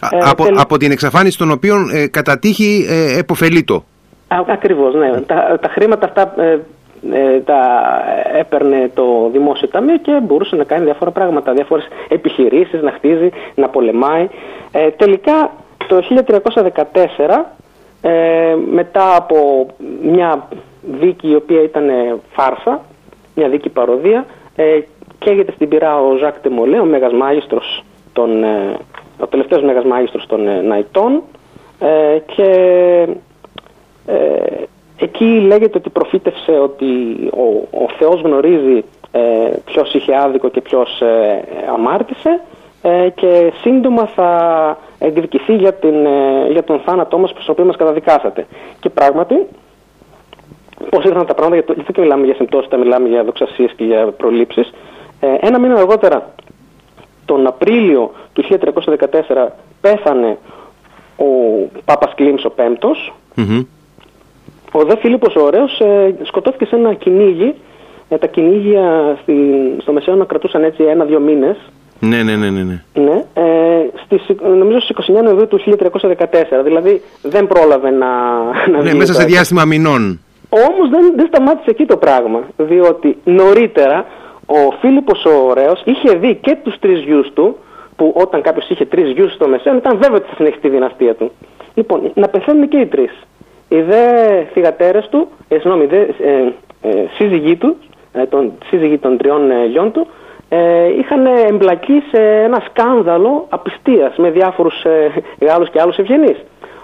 Ε, 0.10 0.18
από, 0.22 0.46
από 0.56 0.78
την 0.78 0.92
εξαφάνιση 0.92 1.38
των 1.38 1.52
οποίων 1.52 1.90
ε, 1.94 2.08
κατά 2.08 2.40
τύχη 2.40 2.86
ε, 2.90 3.18
επωφελείτο. 3.18 3.84
Ακριβώς, 4.28 4.94
ναι. 4.96 5.22
Τα, 5.22 5.58
τα 5.62 5.68
χρήματα 5.68 6.06
αυτά 6.06 6.34
ε, 7.12 7.40
τα 7.40 7.60
έπαιρνε 8.40 8.92
το 8.94 9.30
δημόσιο 9.32 9.68
ταμείο 9.68 9.98
και 9.98 10.20
μπορούσε 10.24 10.56
να 10.56 10.64
κάνει 10.64 10.84
διάφορα 10.84 11.12
πράγματα, 11.12 11.54
διάφορες 11.54 11.88
επιχειρήσεις, 12.08 12.82
να 12.82 12.92
χτίζει, 12.92 13.30
να 13.56 13.70
πολεμάει. 13.70 14.30
Ε, 14.72 14.90
τελικά 14.90 15.52
το 15.88 16.04
1314 16.26 17.46
ε, 18.02 18.56
μετά 18.72 19.16
από 19.16 19.68
μια 20.04 20.48
δίκη 20.82 21.30
η 21.30 21.36
οποία 21.36 21.64
ήταν 21.64 21.90
φάρσα 22.32 22.82
μια 23.36 23.50
δίκη 23.50 23.70
παροδία. 23.70 24.26
Ε, 24.56 24.80
καίγεται 25.20 25.52
στην 25.52 25.68
πυρά 25.68 26.02
ο 26.02 26.16
Ζακ 26.16 26.40
Τεμολέ, 26.40 26.80
ο 26.80 26.86
μέγας 26.86 27.14
μάγιστρος 27.14 27.84
των, 28.14 28.44
ε, 28.44 28.78
ο 29.22 29.28
τελευταίος 29.28 29.64
μέγας 29.64 29.84
μάγιστρος 29.84 30.26
των 30.26 30.48
ε, 30.48 30.62
Ναϊτών 30.62 31.22
ε, 31.80 32.20
και 32.36 32.52
ε, 34.06 34.64
εκεί 34.98 35.26
λέγεται 35.26 35.78
ότι 35.78 35.90
προφήτευσε 35.90 36.52
ότι 36.52 36.86
ο, 37.34 37.68
ο 37.84 37.90
Θεός 37.98 38.22
γνωρίζει 38.22 38.84
ε, 39.12 39.20
ποιος 39.66 39.94
είχε 39.94 40.16
άδικο 40.16 40.50
και 40.50 40.62
ποιος 40.62 41.02
ε, 41.02 41.44
αμάρτησε 41.74 42.42
ε, 42.82 43.10
και 43.10 43.54
σύντομα 43.62 44.06
θα 44.06 44.78
εκδικηθεί 45.00 45.56
για, 45.56 45.74
την, 45.74 46.06
ε, 46.06 46.48
για 46.52 46.64
τον 46.64 46.80
θάνατό 46.80 47.18
μας 47.18 47.34
προς 47.34 47.46
τον 47.46 47.54
οποίο 47.54 47.66
μας 47.66 47.76
καταδικάσατε. 47.76 48.46
Και 48.80 48.90
πράγματι, 48.90 49.48
πώς 50.90 51.04
ήρθαν 51.04 51.26
τα 51.26 51.34
πράγματα, 51.34 51.74
γιατί 51.74 51.92
δεν 51.92 52.04
μιλάμε 52.04 52.26
για 52.26 52.36
συμπτώσεις, 52.36 52.70
τα 52.70 52.78
μιλάμε 52.78 53.08
για 53.08 53.24
δοξασίες 53.24 53.74
και 53.76 53.84
για 53.84 54.06
προλήψεις. 54.06 54.74
Ε, 55.20 55.28
ένα 55.40 55.60
μήνα 55.60 55.76
αργότερα, 55.76 56.34
τον 57.26 57.48
Απρίλιο 57.48 58.12
του 58.34 58.44
1314, 58.50 59.48
πέθανε 59.82 60.38
ο 61.18 61.26
Πάπας 61.86 62.14
Κλίμς 62.16 62.46
ο 62.46 62.50
πέμπτος. 62.50 63.14
Ο 64.72 64.84
δε 64.84 64.98
Φίλιππος 64.98 65.36
ο 65.36 65.42
Ωραίος 65.42 65.80
ε, 65.80 66.16
σκοτώθηκε 66.24 66.66
σε 66.66 66.76
ένα 66.76 66.94
κυνήγι. 66.94 67.54
Ε, 68.10 68.18
τα 68.18 68.28
κυνήγια 68.28 69.18
στη, 69.22 69.34
στο 69.82 69.92
Μεσαίωνα 69.92 70.26
κρατούσαν 70.26 70.64
έτσι 70.64 70.84
ένα-δύο 70.84 71.20
μήνες. 71.20 71.58
Ναι, 72.00 72.24
ναι, 72.24 72.36
ναι, 72.36 72.50
ναι. 72.50 72.62
ναι. 72.62 72.84
ναι 72.94 73.26
ε, 73.34 73.90
στις, 74.06 74.22
νομίζω 74.58 74.80
στις 74.80 74.96
29 75.10 75.24
Νοεμβρίου 75.24 75.48
του 75.48 75.62
1314, 75.78 76.18
δηλαδή 76.64 77.02
δεν 77.22 77.48
πρόλαβε 77.48 77.90
να... 77.90 78.08
να 78.72 78.82
ναι, 78.82 78.94
μέσα 78.94 79.14
σε 79.14 79.24
διάστημα 79.24 79.66
μηνών. 79.66 80.20
Όμως 80.50 80.90
δεν, 80.90 81.14
δεν 81.16 81.28
σταμάτησε 81.28 81.70
εκεί 81.70 81.86
το 81.86 81.98
πράγμα, 81.98 82.40
διότι 82.58 83.18
νωρίτερα 83.24 84.06
ο 84.58 84.72
Φίλιππος 84.80 85.26
ο 85.26 85.48
Ωραίος 85.50 85.82
είχε 85.86 86.18
δει 86.18 86.36
και 86.36 86.58
τους 86.64 86.80
τρεις 86.80 87.00
γιους 87.00 87.32
του, 87.34 87.58
που 87.96 88.14
όταν 88.16 88.42
κάποιος 88.42 88.70
είχε 88.70 88.86
τρεις 88.86 89.12
γιους 89.12 89.34
στο 89.34 89.48
Μεσαίωνα 89.48 89.78
ήταν 89.78 89.98
βέβαιο 89.98 90.16
ότι 90.16 90.28
θα 90.30 90.36
συνεχίσει 90.36 90.62
τη 90.62 90.70
δυναστεία 90.70 91.16
του. 91.16 91.32
Λοιπόν, 91.74 92.12
να 92.14 92.28
πεθαίνουν 92.28 92.68
και 92.68 92.78
οι 92.78 92.86
τρεις. 92.86 93.12
Οι 93.70 93.82
δε 93.82 94.04
θυγατέρες 94.54 95.08
του, 95.10 95.28
ε, 95.48 95.56
συγγνώμη, 95.56 95.86
δε, 95.86 95.98
ε, 95.98 96.54
ε, 96.82 97.06
σύζυγοί 97.14 97.56
του, 97.56 97.76
ε, 98.14 98.26
τον, 98.26 98.52
σύζυγοι 98.66 98.98
των 98.98 99.18
τριών 99.18 99.52
ε, 99.52 99.66
γιών 99.66 99.92
του, 99.92 100.08
ε, 100.50 100.88
είχαν 101.00 101.26
εμπλακεί 101.26 102.04
σε 102.12 102.22
ένα 102.22 102.64
σκάνδαλο 102.70 103.46
απιστίας 103.50 104.16
με 104.18 104.30
διάφορους 104.30 104.84
ε, 104.84 105.12
Γάλλους 105.46 105.70
και 105.70 105.82
άλλους 105.82 105.98
ευγενείς. 105.98 106.38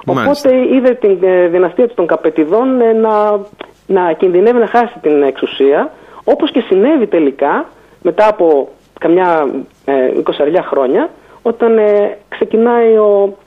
Οπότε 0.05 0.67
είδε 0.74 0.93
την 0.93 1.17
ε, 1.21 1.47
δυναστεία 1.47 1.88
των 1.88 2.07
Καπετιδών 2.07 2.81
ε, 2.81 2.93
να, 2.93 3.39
να 3.88 4.13
κινδυνεύει 4.13 4.59
να 4.59 4.67
χάσει 4.67 5.00
την 5.01 5.24
εξουσία, 5.24 5.91
όπως 6.29 6.51
και 6.51 6.60
συνέβη 6.60 7.07
τελικά 7.07 7.65
μετά 8.01 8.27
από 8.27 8.69
καμιά 9.00 9.50
ε, 9.86 10.62
χρόνια, 10.62 11.10
όταν 11.41 11.77
ε, 11.77 12.17
ξεκινάει 12.29 12.98
ο, 12.98 13.38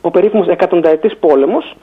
ο 0.00 0.10
περίφημος 0.10 0.48
εκατονταετής 0.48 1.16
πόλεμος 1.16 1.76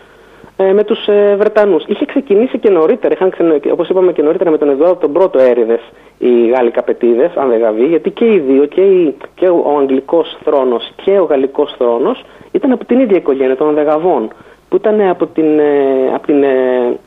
ε, 0.57 0.73
με 0.73 0.83
τους 0.83 1.07
ε, 1.07 1.35
Βρετανούς. 1.39 1.83
Είχε 1.87 2.05
ξεκινήσει 2.05 2.57
και 2.59 2.69
νωρίτερα, 2.69 3.13
είχαν 3.13 3.29
ξενο... 3.29 3.55
όπως 3.71 3.89
είπαμε 3.89 4.11
και 4.11 4.21
νωρίτερα 4.21 4.49
με 4.49 4.57
τον 4.57 4.69
Εδωάδο 4.69 4.95
τον 4.95 5.11
πρώτο 5.13 5.39
έρηδες 5.39 5.81
οι 6.17 6.47
Γάλλοι 6.47 6.71
καπετίδες, 6.71 7.31
αν 7.35 7.49
δεν 7.49 7.59
γαβεί, 7.59 7.85
γιατί 7.85 8.09
και 8.09 8.25
οι 8.25 8.39
δύο, 8.39 8.65
και, 8.65 8.81
η, 8.81 9.15
και 9.35 9.47
ο 9.47 9.77
Αγγλικός 9.79 10.37
θρόνος 10.43 10.91
και 11.03 11.19
ο 11.19 11.23
Γαλλικός 11.23 11.75
θρόνος 11.77 12.23
ήταν 12.51 12.71
από 12.71 12.85
την 12.85 12.99
ίδια 12.99 13.17
οικογένεια 13.17 13.55
των 13.55 13.73
Δεγαβών, 13.73 14.29
που 14.69 14.75
ήταν 14.75 15.01
από 15.01 15.25
την, 15.25 15.59
ε, 15.59 16.13
από 16.13 16.25
την 16.25 16.43
ε, 16.43 16.97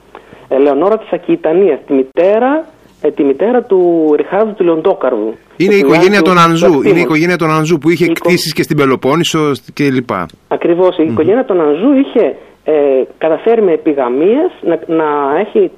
Ελεονόρα 0.49 0.99
της 0.99 1.13
Ακιτανίας, 1.13 1.79
τη 1.87 1.93
μητέρα, 1.93 2.57
ε, 2.57 2.74
τη 3.11 3.25
μητέρα 3.25 3.63
του 3.63 4.13
Ριχάρδου 4.17 4.55
του 4.55 4.65
Λεοντόκαρδου. 4.65 5.35
Είναι 5.57 5.75
η 5.75 5.79
οικογένεια 5.79 6.23
των 6.23 6.39
Ανζού, 6.39 6.83
είναι 6.83 6.99
η 6.99 7.03
οικογένεια 7.03 7.37
των 7.37 7.51
Ανζού 7.51 7.79
που 7.79 7.91
είχε 7.91 8.07
κτίσει 8.07 8.53
και 8.53 8.63
στην 8.63 8.77
Πελοπόννησο 8.77 9.53
κλπ. 9.75 10.11
Ακριβώς, 10.49 10.99
η 10.99 11.03
οικογένεια 11.03 11.45
των 11.45 11.61
Ανζού 11.61 11.93
είχε 11.93 12.37
ε, 12.65 12.73
καταφέρει 13.19 13.63
με 13.63 13.73
επιγαμίες 13.73 14.51
να, 14.61 14.79
να, 14.87 15.39
έχει, 15.39 15.71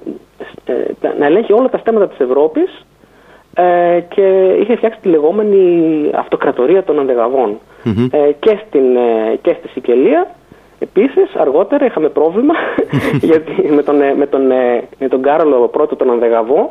ε, 0.65 0.73
να 1.19 1.27
ελέγχει 1.27 1.53
όλα 1.53 1.69
τα 1.69 1.79
στέματα 1.79 2.09
της 2.09 2.19
Ευρώπης 2.19 2.85
ε, 3.55 4.01
και 4.01 4.57
είχε 4.61 4.77
φτιάξει 4.77 5.01
τη 5.03 5.09
λεγόμενη 5.09 5.65
αυτοκρατορία 6.15 6.83
των 6.83 7.01
αντεγαβων 7.01 7.59
ε, 8.11 8.33
και, 8.39 8.59
στην, 8.67 8.97
ε, 8.97 9.37
και 9.43 9.57
στη 9.59 9.69
Σικελία. 9.69 10.31
Επίσης, 10.79 11.35
αργότερα 11.35 11.87
είχαμε 11.87 12.09
πρόβλημα 12.09 12.55
γιατί 13.31 13.73
με, 13.75 13.83
τον, 13.83 13.97
με, 14.17 14.27
τον, 14.27 14.47
με 14.99 15.09
τον 15.09 15.23
Κάρολο 15.23 15.69
πρώτο 15.69 15.97
τον 15.97 16.11
Ανδεγαβό, 16.11 16.61
ο, 16.63 16.71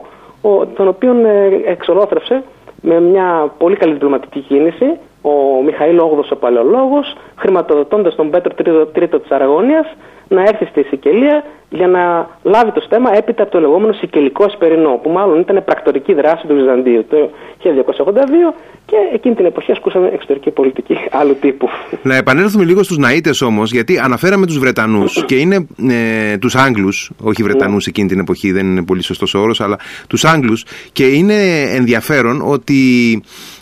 τον 0.75 0.87
οποίον 0.87 1.25
εξολόθρευσε 1.65 2.43
με 2.81 2.99
μια 2.99 3.53
πολύ 3.57 3.75
καλή 3.75 3.93
διπλωματική 3.93 4.39
κίνηση 4.39 4.85
ο 5.25 5.63
Μιχαήλ 5.63 5.99
Όγδος 5.99 6.31
ο 6.31 6.35
Παλαιολόγος, 6.35 7.15
χρηματοδοτώντας 7.35 8.15
τον 8.15 8.29
Πέτρο 8.29 8.53
Τρίτο, 8.53 8.85
Τρίτο 8.85 9.19
της 9.19 9.31
Αραγωνίας, 9.31 9.85
να 10.27 10.41
έρθει 10.41 10.65
στη 10.65 10.83
Σικελία 10.83 11.43
για 11.69 11.87
να 11.87 12.29
λάβει 12.43 12.71
το 12.71 12.81
στέμα 12.81 13.15
έπειτα 13.15 13.43
από 13.43 13.51
το 13.51 13.59
λεγόμενο 13.59 13.93
Σικελικό 13.93 14.43
Εσπερινό, 14.43 14.99
που 15.03 15.09
μάλλον 15.09 15.39
ήταν 15.39 15.63
πρακτορική 15.65 16.13
δράση 16.13 16.47
του 16.47 16.55
Βυζαντίου 16.55 17.05
το 17.09 17.29
1282 17.63 18.53
και 18.85 18.95
εκείνη 19.13 19.35
την 19.35 19.45
εποχή 19.45 19.71
ασκούσαμε 19.71 20.09
εξωτερική 20.13 20.51
πολιτική 20.51 20.97
άλλου 21.11 21.35
τύπου. 21.41 21.69
Να 22.01 22.15
επανέλθουμε 22.15 22.63
λίγο 22.63 22.83
στους 22.83 22.97
Ναΐτες 22.99 23.47
όμως, 23.47 23.71
γιατί 23.71 23.99
αναφέραμε 23.99 24.45
τους 24.45 24.59
Βρετανούς 24.59 25.25
και 25.25 25.35
είναι 25.35 25.67
ε, 25.89 26.37
τους 26.37 26.55
Άγγλους, 26.55 27.11
όχι 27.23 27.43
Βρετανούς 27.43 27.85
ναι. 27.85 27.89
εκείνη 27.89 28.07
την 28.07 28.19
εποχή, 28.19 28.51
δεν 28.51 28.65
είναι 28.65 28.83
πολύ 28.83 29.03
σωστός 29.03 29.33
ο 29.33 29.39
όρος, 29.39 29.61
αλλά 29.61 29.79
τους 30.07 30.25
Άγγλους 30.25 30.65
και 30.91 31.05
είναι 31.05 31.61
ενδιαφέρον 31.75 32.41
ότι 32.45 32.75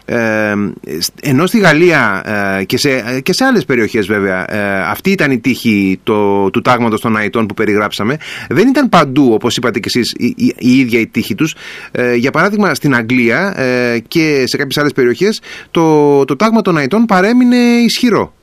ε, 0.05 0.53
ενώ 1.21 1.45
στη 1.45 1.59
Γαλλία 1.59 2.23
ε, 2.59 2.63
και, 2.63 2.77
σε, 2.77 3.21
και 3.21 3.33
σε 3.33 3.45
άλλες 3.45 3.65
περιοχές 3.65 4.07
βέβαια 4.07 4.45
ε, 4.53 4.81
αυτή 4.89 5.11
ήταν 5.11 5.31
η 5.31 5.39
τύχη 5.39 5.99
το, 6.03 6.49
του 6.49 6.61
τάγματος 6.61 7.01
των 7.01 7.17
Αϊτών 7.17 7.45
που 7.45 7.53
περιγράψαμε 7.53 8.17
δεν 8.49 8.67
ήταν 8.67 8.89
παντού 8.89 9.29
όπως 9.33 9.57
είπατε 9.57 9.79
και 9.79 9.89
εσείς 9.93 10.13
η, 10.17 10.35
η, 10.57 10.79
ίδια 10.79 10.99
η 10.99 11.07
τύχη 11.07 11.35
τους. 11.35 11.55
Ε, 11.91 12.15
για 12.15 12.31
παράδειγμα 12.31 12.73
στην 12.73 12.95
Αγγλία 12.95 13.53
και 14.07 14.43
σε 14.45 14.57
κάποιες 14.57 14.77
άλλες 14.77 14.93
περιοχές 14.93 15.41
το, 15.71 16.25
το 16.25 16.35
τάγμα 16.35 16.61
των 16.61 16.77
Αϊτών 16.77 17.05
παρέμεινε 17.05 17.55
ισχυρό. 17.85 18.33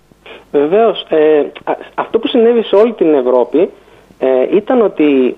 Βεβαίως 0.52 1.06
αυτό 1.94 2.18
που 2.18 2.28
συνέβη 2.28 2.62
σε 2.62 2.76
όλη 2.76 2.92
την 2.92 3.14
Ευρώπη 3.14 3.70
ήταν 4.54 4.80
ότι 4.82 5.36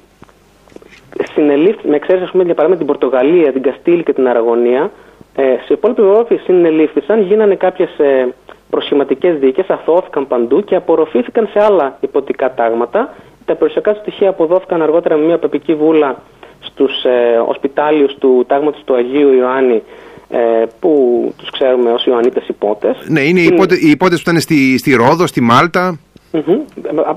συνελήφθη, 1.34 1.88
με 1.88 1.96
εξαίρεση 1.96 2.30
πούμε, 2.30 2.44
για 2.44 2.54
παράδειγμα 2.54 2.84
την 2.84 2.86
Πορτογαλία, 2.86 3.52
την 3.52 3.62
Καστήλη 3.62 4.02
και 4.02 4.12
την 4.12 4.28
Αραγωνία 4.28 4.90
ε, 5.34 5.42
σε 5.42 5.72
υπόλοιπη 5.72 6.02
Ευρώπη 6.02 6.36
συνελήφθησαν, 6.36 7.22
γίνανε 7.22 7.54
κάποιες 7.54 7.98
ε, 7.98 8.34
προσχηματικές 8.70 9.38
δίκες, 9.38 9.66
αθώθηκαν 9.68 10.26
παντού 10.26 10.64
και 10.64 10.76
απορροφήθηκαν 10.76 11.48
σε 11.52 11.64
άλλα 11.64 11.96
υποτικά 12.00 12.54
τάγματα. 12.54 13.14
Τα 13.44 13.54
περιουσιακά 13.54 13.94
στοιχεία 13.94 14.28
αποδόθηκαν 14.28 14.82
αργότερα 14.82 15.16
με 15.16 15.24
μια 15.24 15.38
πεπική 15.38 15.74
βούλα 15.74 16.22
στους 16.60 17.04
ε, 17.04 17.42
οσπιτάλιους 17.46 18.14
του 18.18 18.44
τάγματος 18.46 18.82
του 18.84 18.94
Αγίου 18.94 19.32
Ιωάννη 19.32 19.82
ε, 20.28 20.64
που 20.80 20.92
τους 21.36 21.50
ξέρουμε 21.50 21.92
ως 21.92 22.04
Ιωαννίτες 22.04 22.48
υπότες. 22.48 22.96
Ναι, 23.08 23.20
είναι 23.20 23.40
οι, 23.40 23.44
υπότε, 23.44 23.74
οι 23.74 23.90
υπότες 23.90 24.22
που 24.22 24.30
ήταν 24.30 24.40
στη, 24.40 24.78
στη 24.78 24.94
Ρόδο, 24.94 25.26
στη 25.26 25.40
Μάλτα. 25.40 25.98
Mm-hmm, 26.32 26.58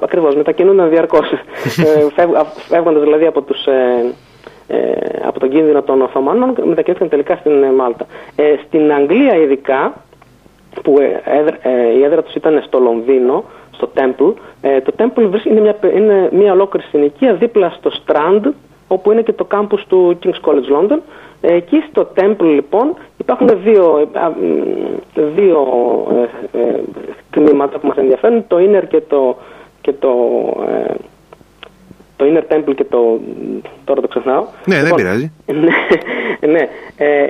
ακριβώς, 0.01 0.35
μετακινούνταν 0.35 0.89
διαρκώς, 0.89 1.31
ε, 1.31 2.23
φεύγοντας 2.67 3.03
δηλαδή 3.03 3.25
από 3.25 3.41
τους 3.41 3.65
ε, 3.65 4.13
ε, 4.67 4.77
από 5.27 5.39
τον 5.39 5.49
κίνδυνο 5.49 5.81
των 5.81 6.01
Οθωμανών 6.01 6.55
μετακινήθηκαν 6.63 7.09
τελικά 7.09 7.35
στην 7.35 7.63
ε, 7.63 7.71
Μάλτα. 7.71 8.05
Ε, 8.35 8.55
στην 8.67 8.93
Αγγλία 8.93 9.35
ειδικά, 9.35 9.93
που 10.83 10.97
η 11.99 12.03
έδρα 12.03 12.23
τους 12.23 12.33
ήταν 12.33 12.63
στο 12.65 12.79
Λονδίνο, 12.79 13.43
στο 13.71 13.89
Temple, 13.95 14.33
το 14.83 14.93
Temple 14.97 15.45
είναι 15.45 15.59
μια, 15.59 15.75
είναι 15.95 16.29
μια 16.31 16.51
ολόκληρη 16.51 16.85
συνοικία 16.87 17.33
δίπλα 17.33 17.69
στο 17.69 17.91
Strand, 18.05 18.41
όπου 18.87 19.11
είναι 19.11 19.21
και 19.21 19.33
το 19.33 19.45
κάμπους 19.45 19.85
του 19.87 20.17
King's 20.23 20.49
College 20.49 20.77
London. 20.77 20.99
Εκεί 21.41 21.83
στο 21.89 22.07
Temple 22.15 22.43
λοιπόν 22.43 22.93
υπάρχουν 23.17 23.49
δύο, 23.63 24.09
δύο 25.35 25.67
τμήματα 27.29 27.79
που 27.79 27.87
μας 27.87 27.97
ενδιαφέρουν, 27.97 28.47
το 28.47 28.57
Inner 28.59 28.83
και 28.87 29.01
το, 29.01 29.35
και 29.81 29.93
το 29.93 30.11
το 32.15 32.25
Inner 32.25 32.53
Temple 32.55 32.75
και 32.75 32.83
το. 32.83 33.19
Τώρα 33.83 34.01
το 34.01 34.07
ξεχνάω. 34.07 34.45
Ναι, 34.65 34.75
δεν 34.75 34.83
λοιπόν, 34.83 34.97
πειράζει. 34.97 35.31
ναι, 36.41 36.51
ναι. 36.51 36.69
Ε, 36.97 37.27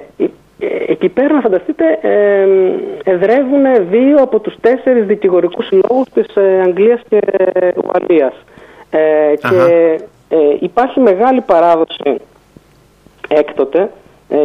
ε, 0.60 0.68
εκεί 0.88 1.10
πέρα, 1.10 1.34
να 1.34 1.42
φανταστείτε, 1.42 2.00
ε, 2.02 2.48
εδρεύουν 3.04 3.64
δύο 3.90 4.18
από 4.18 4.40
τους 4.40 4.56
τέσσερις 4.62 5.06
δικηγορικούς 5.06 5.66
συλλόγους 5.66 6.10
της 6.14 6.36
ε, 6.36 6.62
Αγγλίας 6.62 7.02
και 7.10 7.20
Ουαλίας. 7.86 8.34
Ε, 8.90 9.34
και 9.36 9.98
ε, 10.30 10.38
υπάρχει 10.60 11.00
μεγάλη 11.00 11.42
παράδοση 11.42 12.16
έκτοτε, 13.28 13.92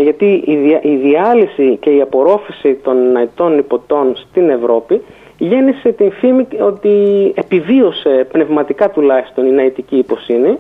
γιατί 0.03 0.43
η, 0.47 0.57
δια, 0.57 0.81
η 0.83 0.97
διάλυση 0.97 1.77
και 1.81 1.91
η 1.91 2.01
απορρόφηση 2.01 2.75
των 2.75 3.13
ναϊτών 3.13 3.59
υποτών 3.59 4.17
στην 4.17 4.51
Ευρώπη 4.51 5.01
γέννησε 5.45 5.93
την 5.93 6.13
φήμη 6.13 6.47
ότι 6.61 6.93
επιβίωσε 7.35 8.27
πνευματικά 8.33 8.91
τουλάχιστον 8.91 9.47
η 9.47 9.51
ναητική 9.51 9.97
υποσύνη. 9.97 10.59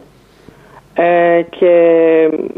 Ε, 0.95 1.43
και 1.59 1.75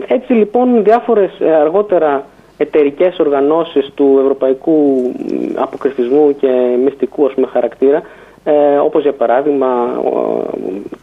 έτσι 0.06 0.32
λοιπόν 0.32 0.84
διάφορες 0.84 1.30
αργότερα 1.60 2.24
εταιρικές 2.56 3.18
οργανώσεις 3.18 3.90
του 3.94 4.18
ευρωπαϊκού 4.22 5.12
αποκριστισμού 5.54 6.36
και 6.36 6.48
μυστικού 6.84 7.26
ας 7.26 7.32
πούμε, 7.34 7.46
χαρακτήρα 7.46 8.02
ε, 8.44 8.76
όπως 8.76 9.02
για 9.02 9.12
παράδειγμα 9.12 10.02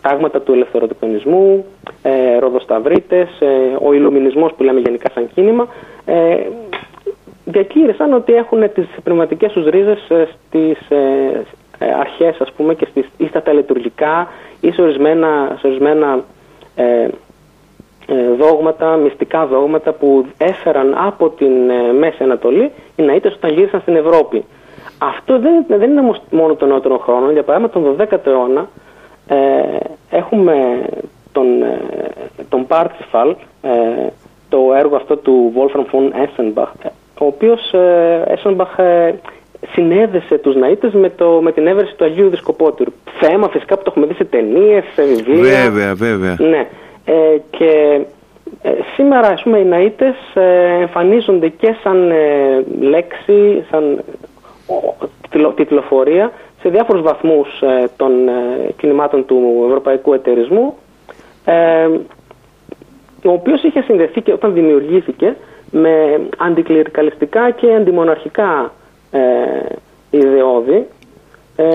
τάγματα 0.01 0.41
του 0.41 0.53
ελευθεροτεχνισμού, 0.53 1.65
ε, 2.01 2.37
ροδοσταυρίτες, 2.39 3.29
ε, 3.39 3.47
ο 3.85 3.93
ηλουμινισμός 3.93 4.53
που 4.53 4.63
λέμε 4.63 4.79
γενικά 4.79 5.09
σαν 5.13 5.29
κίνημα 5.33 5.67
ε, 7.49 7.51
διακήρυσαν 7.51 8.13
ότι 8.13 8.33
έχουν 8.33 8.71
τις 8.73 8.87
πνευματικές 9.03 9.51
τους 9.51 9.65
ρίζες 9.65 10.09
ε, 10.09 10.27
στις 10.31 10.89
ε, 10.89 11.91
αρχές 11.99 12.41
ας 12.41 12.51
πούμε 12.51 12.73
και 12.73 12.87
στις, 12.89 13.09
ή 13.17 13.27
στα 13.27 13.41
τελετουργικά 13.41 14.27
ή 14.61 14.71
σε 14.71 14.81
ορισμένα, 14.81 15.57
σε 15.59 15.67
ορισμένα 15.67 16.23
δόγματα, 18.37 18.95
μυστικά 18.95 19.45
δόγματα 19.45 19.91
που 19.91 20.25
έφεραν 20.37 20.95
από 20.97 21.29
την 21.29 21.51
Μέση 21.99 22.23
Ανατολή 22.23 22.71
οι 22.95 23.03
Ναΐτες 23.03 23.33
όταν 23.35 23.51
γύρισαν 23.51 23.81
στην 23.81 23.95
Ευρώπη. 23.95 24.45
Αυτό 24.97 25.39
δεν, 25.39 25.65
δεν 25.67 25.89
είναι 25.89 26.01
μόνο 26.29 26.55
των 26.55 26.67
νεότερων 26.67 26.99
χρόνων. 26.99 27.31
Για 27.31 27.43
παράδειγμα, 27.43 27.73
τον 27.73 27.95
12ο 27.99 28.25
αιώνα 28.25 28.67
ε, 29.27 29.77
έχουμε 30.09 30.85
τον, 31.31 31.61
ε, 31.63 31.79
τον 32.49 32.65
Parsifal, 32.69 33.35
ε, 33.61 34.07
το 34.49 34.73
έργο 34.73 34.95
αυτό 34.95 35.17
του 35.17 35.53
Wolfram 35.55 35.85
von 35.91 36.11
Essenbach, 36.13 36.89
ο 37.19 37.25
οποίος 37.25 37.73
ε, 37.73 38.35
Essenbach 38.35 38.83
ε, 38.83 39.11
συνέδεσε 39.71 40.37
τους 40.37 40.55
Ναΐτες 40.55 40.91
με, 40.91 41.09
το, 41.09 41.39
με 41.41 41.51
την 41.51 41.67
έβρεση 41.67 41.95
του 41.95 42.05
Αγίου 42.05 42.29
Δισκοπότηρου. 42.29 42.91
Θέμα 43.19 43.49
φυσικά 43.49 43.77
που 43.77 43.83
το 43.83 43.91
έχουμε 43.91 44.05
δει 44.05 44.13
σε 44.13 44.23
ταινίες, 44.23 44.83
σε 44.95 45.03
βιβλία. 45.03 45.69
Βέβαια, 45.69 45.93
βέβαια. 45.95 46.35
Ναι. 46.39 46.67
Ε, 47.05 47.37
και 47.49 48.01
ε, 48.61 48.71
σήμερα 48.95 49.27
ας 49.27 49.41
πούμε 49.41 49.57
οι 49.57 49.67
Ναΐτες 49.71 50.41
εμφανίζονται 50.81 51.47
και 51.47 51.75
σαν 51.83 52.11
λέξη, 52.79 53.65
σαν 53.69 54.03
τιτλοφορία 55.55 56.31
σε 56.61 56.69
διάφορους 56.69 57.01
βαθμούς 57.01 57.61
ε, 57.61 57.89
των 57.97 58.27
ε, 58.27 58.71
κινημάτων 58.77 59.25
του 59.25 59.63
Ευρωπαϊκού 59.67 60.13
Εταιρισμού 60.13 60.77
ε, 61.45 61.87
ο 63.23 63.31
οποίος 63.31 63.63
είχε 63.63 63.81
συνδεθεί 63.81 64.21
και 64.21 64.33
όταν 64.33 64.53
δημιουργήθηκε 64.53 65.35
με 65.71 66.19
αντικληρικαλιστικά 66.37 67.51
και 67.51 67.73
αντιμοναρχικά 67.73 68.73
ε, 69.11 69.19
ιδεώδη 70.09 70.87
ε, 71.55 71.65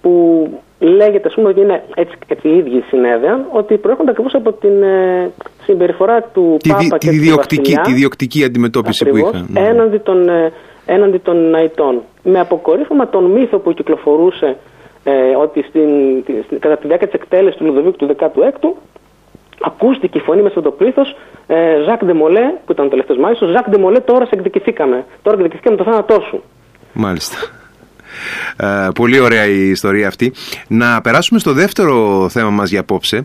που 0.00 0.46
λέγεται 0.78 1.28
ας 1.28 1.34
πούμε 1.34 1.48
ότι 1.48 1.60
είναι 1.60 1.82
έτσι, 1.94 2.16
έτσι 2.26 2.48
οι 2.48 2.56
ίδιοι 2.56 2.84
συνέδεαν 2.88 3.46
ότι 3.50 3.76
προέρχονται 3.76 4.10
ακριβώς 4.10 4.34
από 4.34 4.52
την 4.52 4.82
ε, 4.82 5.30
συμπεριφορά 5.64 6.22
του 6.22 6.56
τη, 6.62 6.68
Πάπα 6.68 6.98
τη, 6.98 7.06
και 7.06 7.10
διοκτική, 7.10 7.74
τη 7.74 7.92
διοκτική 7.92 8.44
αντιμετώπιση 8.44 9.04
ακριβώς, 9.08 9.30
που 9.30 9.36
είχαν. 9.36 9.66
Έναντι 9.66 9.98
των 9.98 10.28
έναντι 10.86 11.18
των 11.18 11.50
Ναϊτών. 11.50 12.02
Με 12.22 12.40
αποκορύφωμα 12.40 13.08
τον 13.08 13.24
μύθο 13.24 13.58
που 13.58 13.72
κυκλοφορούσε 13.72 14.56
ε, 15.04 15.36
ότι 15.36 15.62
στην, 15.62 15.88
κατά 16.58 16.76
τη 16.76 16.86
διάρκεια 16.86 17.08
της 17.08 17.20
εκτέλεσης 17.20 17.58
του 17.58 17.64
Λουδοβίκου 17.64 17.96
του 17.96 18.16
16ου 18.18 18.72
ακούστηκε 19.64 20.18
η 20.18 20.20
φωνή 20.20 20.42
μέσα 20.42 20.58
από 20.58 20.68
το 20.68 20.74
πλήθος 20.74 21.16
ε, 21.46 21.82
Ζακ 21.86 22.04
Ντεμολέ, 22.04 22.46
που 22.64 22.72
ήταν 22.72 22.86
ο 22.86 22.88
τελευταίος 22.88 23.18
μάλιστα, 23.18 23.46
Ζακ 23.46 23.70
Ντεμολέ, 23.70 24.00
τώρα 24.00 24.24
σε 24.24 24.30
εκδικηθήκαμε. 24.34 25.04
Τώρα 25.22 25.36
εκδικηθήκαμε 25.36 25.76
το 25.76 25.84
θάνατό 25.84 26.20
σου. 26.28 26.42
Μάλιστα. 26.92 27.36
Ε, 28.56 28.88
πολύ 28.94 29.18
ωραία 29.20 29.46
η 29.46 29.68
ιστορία 29.70 30.08
αυτή. 30.08 30.32
Να 30.68 31.00
περάσουμε 31.00 31.38
στο 31.38 31.52
δεύτερο 31.52 32.28
θέμα 32.28 32.50
μας 32.50 32.70
για 32.70 32.80
απόψε, 32.80 33.20